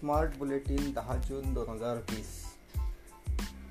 [0.00, 2.44] Smart bulletin दहा जून दोन हजार वीस.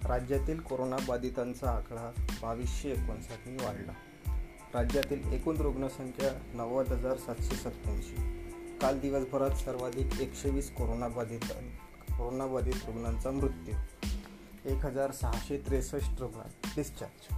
[0.06, 3.92] राज्यातील कोरोनाबाधितांचा आकडा बावीसशे एकोणसाठनी वाढला.
[4.74, 8.16] राज्यातील एकूण रुग्णसंख्या नव्वद हजार सातशे सत्त्याऐंशी.
[8.82, 11.40] काल दिवसभरात सर्वाधिक एकशे वीस कोरोनाबाधित
[12.10, 13.74] कोरोनाबाधित रुग्णांचा मृत्यू.
[14.66, 16.40] एक हजार सहाशे त्रेसष्ट रुग्ण
[16.76, 17.36] डिस्चार्ज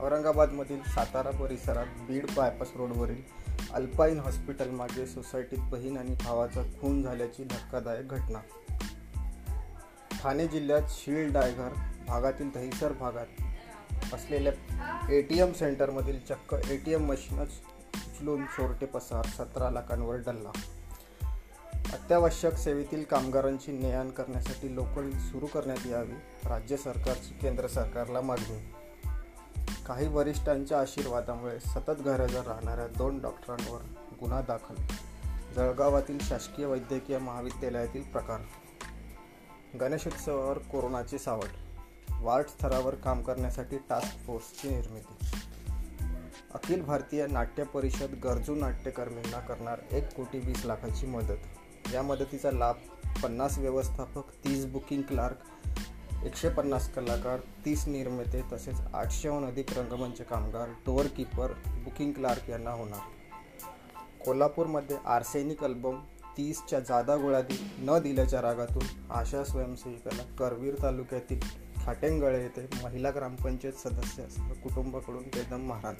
[0.00, 3.42] औरंगाबादमधील सातारा परिसरात बीड बायपास रोडवरील
[3.74, 8.38] अल्पाईन हॉस्पिटलमागे सोसायटीत बहीण आणि भावाचा खून झाल्याची धक्कादायक घटना.
[10.22, 11.68] ठाणे जिल्ह्यात शीळ डायघर
[12.06, 13.26] भागातील दहिसर भागात
[14.14, 14.52] असलेल्या
[15.10, 17.48] ए टी एम सेंटरमधील चक्क ए टी एम मशीनच
[17.96, 20.50] उचलून चोरटे पसार सतरा लाखांवर डल्ला.
[21.92, 28.72] अत्यावश्यक सेवेतील कामगारांची ने आण करण्यासाठी लोकल सुरू करण्यात यावी राज्य सरकारची केंद्र सरकारला मागणी.
[29.86, 33.80] काही वरिष्ठांच्या आशीर्वादामुळे सतत गैरहजर राहणाऱ्या दोन डॉक्टरांवर
[34.20, 34.74] गुन्हा दाखल.
[35.56, 38.40] जळगावातील शासकीय वैद्यकीय महाविद्यालयातील प्रकार.
[39.80, 41.48] गणेशोत्सवावर कोरोनाची सावट.
[42.20, 45.26] वार्ड स्तरावर काम करण्यासाठी टास्क फोर्सची निर्मिती.
[46.54, 51.36] अखिल भारतीय नाट्य परिषद गरजू नाट्यकर्मींना करणार एक कोटी वीस लाखाची मदत.
[51.94, 52.74] या मदतीचा लाभ
[53.22, 55.36] पन्नास व्यवस्थापक तीस बुकिंग क्लार्क
[56.24, 61.06] एकशे पन्नास कलाकार तीस निर्माते तसेच आठशेहून अधिक रंगमंच कामगार टोअर
[61.84, 63.00] बुकिंग क्लार्क यांना होणार.
[64.24, 66.00] कोल्हापूरमध्ये आर्सेनिक अल्बम
[66.38, 71.40] तीसच्या जादा गोळादी न दिल्याच्या रागातून आशा स्वयंसेविकाला करवीर तालुक्यातील
[71.86, 74.22] खाटेंगळे येथे महिला ग्रामपंचायत सदस्य
[74.62, 75.96] कुटुंबाकडून बेदम महाराज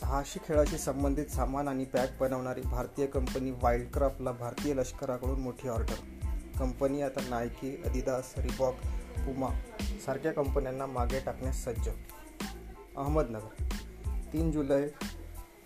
[0.00, 6.13] सहाशे खेळाशी संबंधित सामान आणि पॅक बनवणारी भारतीय कंपनी वाईल्डक्राफ्टला भारतीय लष्कराकडून मोठी ऑर्डर.
[6.58, 8.74] कंपनी आता नायकी अदिदास रिबॉक
[9.18, 9.48] पुमा
[10.06, 11.88] सारख्या कंपन्यांना मागे टाकण्यास सज्ज.
[12.96, 13.62] अहमदनगर.
[14.32, 14.88] तीन जुलै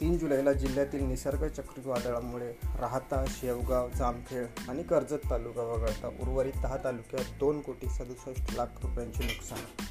[0.01, 7.39] तीन जुलैला जिल्ह्यातील निसर्ग चक्रीवादळामुळे राहता शेवगाव जामखेड आणि कर्जत तालुका वगळता उर्वरित दहा तालुक्यात
[7.39, 9.83] दोन कोटी सदुसष्ट लाख रुपयांचे नुकसान.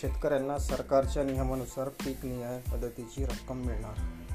[0.00, 4.26] शेतकऱ्यांना सरकारच्या नियमानुसार पीक निहाय मदतीची रक्कम मिळणार.